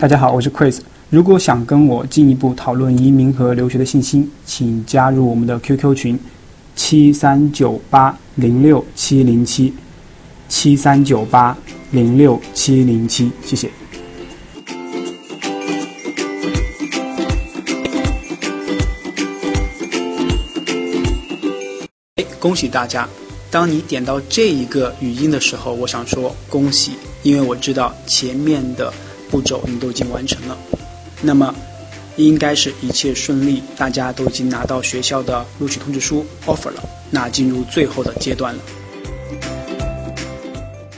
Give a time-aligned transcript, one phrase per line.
[0.00, 0.78] 大家好，我是 Chris。
[1.10, 6.16] 如果想跟我进一步讨论移民和留学的信息，请加入我们的 QQ 群：
[6.76, 9.74] 七三九八零六七零七
[10.48, 11.58] 七三九八
[11.90, 13.32] 零六七零七。
[13.44, 13.68] 谢谢。
[22.14, 23.08] 哎，恭喜大家！
[23.50, 26.92] 当你点到这一个语音的时候，我想说恭喜，
[27.24, 28.94] 因为我知道前面的。
[29.30, 30.56] 步骤你都已经完成了，
[31.22, 31.54] 那么
[32.16, 38.60] 应该是一切顺利，大家都已经拿到学校的录取通知书 offer 了，那进入最后的阶段了。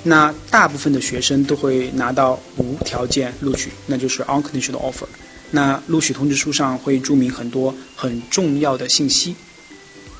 [0.02, 5.04] 那大部分的学生都会拿到无条件录取，那就是 unconditional offer。
[5.50, 9.34] 那录取通知书上会注明很多很重要的信息，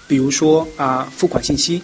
[0.07, 1.81] 比如说啊付款信息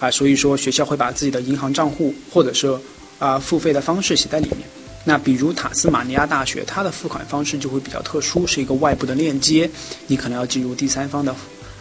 [0.00, 2.76] 啊，所以说学校会把自己的银行账户或者是
[3.20, 4.60] 啊付费的方式写在里面。
[5.04, 9.68] 那比如塔斯马尼亚大学，它的付款方式就会比较特殊，是一个外部的链接，
[10.06, 11.34] 你可能要进入第三方的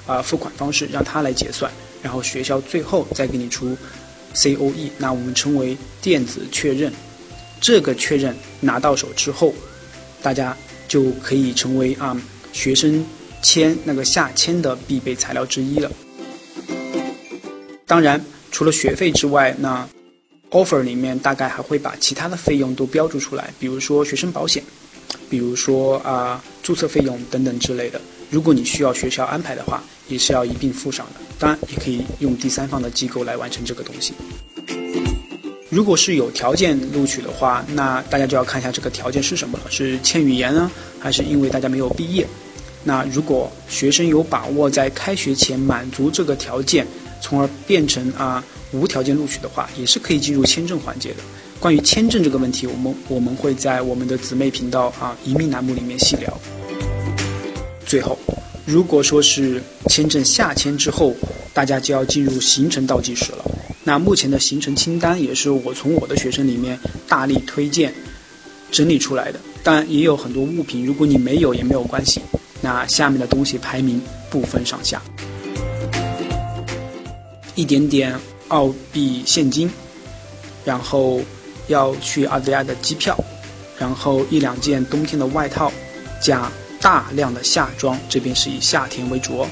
[0.07, 1.69] 啊付款方式，让它来结算，
[2.01, 3.77] 然后学校最后再给你出
[4.33, 6.91] COE，那我们称为电子确认。
[7.59, 9.53] 这个确认拿到手之后，
[10.21, 10.55] 大家
[10.87, 12.15] 就可以成为啊
[12.53, 13.05] 学生
[13.43, 15.91] 签那个下签的必备材料之一了。
[17.85, 19.85] 当然，除了学费之外，那
[20.51, 24.63] offer 里面大概还会把其他的费用都标注出来，比如说学生保险，
[25.29, 28.01] 比如说啊注册费用等等之类的。
[28.31, 31.21] 如果你需要学校安排的话，也是要一并附上的。
[31.37, 34.13] 当然，也可以用第三方的机构来完成这个东西。
[35.69, 42.27] 如果是有条件录取的话，那大家就要看一下这个条件是什么了，是欠语言呢，还是因为大家没有毕业？
[42.83, 46.87] 那如果学生有把握在开学前满足这个条件，
[47.21, 48.43] 从而变成啊。
[48.71, 51.17] 无条件录取的话，也是可以进入签证环节的。
[51.59, 56.39] 关于签证这个问题，我们我们会在我们的姊妹频道啊移民栏目里面细聊。
[57.85, 58.17] 最后，
[58.65, 61.13] 如果说是签证下签之后，
[61.53, 63.43] 大家就要进入行程倒计时了。
[63.83, 67.93] 那目前的行程清单也是我从我的学生里面大力推荐
[68.71, 69.39] 整理出来的。
[69.63, 72.21] 当然也有很多物品，如果你没有也没有关系。
[72.61, 75.01] 那下面的东西排名不分上下，
[77.55, 78.17] 一点点。
[78.49, 79.71] 澳币现金，
[80.63, 81.21] 然后
[81.67, 83.17] 要去澳大利亚的机票，
[83.77, 85.71] 然后一两件冬天的外套，
[86.21, 86.51] 加
[86.81, 89.47] 大量的夏装，这边是以夏天为主哦。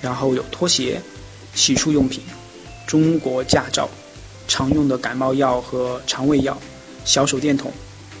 [0.00, 1.00] 然后有拖鞋、
[1.54, 2.22] 洗漱用品、
[2.86, 3.88] 中国驾照、
[4.46, 6.56] 常用的感冒药和肠胃药、
[7.04, 7.72] 小手电筒、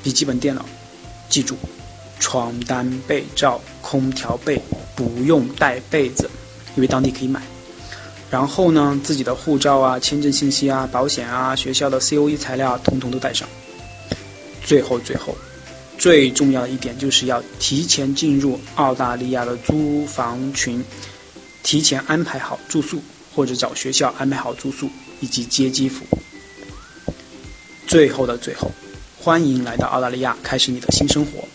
[0.02, 0.64] 笔记本电脑。
[1.28, 1.56] 记住，
[2.20, 4.60] 床单、被罩、空调被
[4.94, 6.30] 不用带被子，
[6.76, 7.42] 因为当地可以买。
[8.30, 13.48] 然后呢，自己的护照啊、签证信息啊、保险啊、学校的 COE 材料，统统都带上。
[14.64, 15.36] 最后，最后，
[15.98, 20.82] 最重要的一点就是要提前进入澳大利亚的租房群，
[21.62, 23.00] 提前安排好住宿，
[23.34, 24.88] 或者找学校安排好住宿
[25.20, 26.18] 以及接机服务。
[27.86, 28.70] 最后的最后，
[29.20, 31.46] 欢迎来到澳大利亚，开始你的新生活。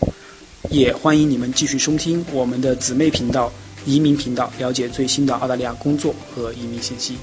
[0.70, 3.52] 也欢迎你们继续收听我们的姊妹频道。
[3.86, 7.16] 移民频道，了解最新的澳大利亚工作和移民信息。